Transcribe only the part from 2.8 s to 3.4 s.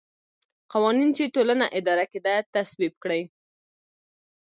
کړي.